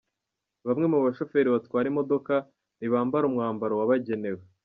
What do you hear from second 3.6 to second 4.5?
wabagenewe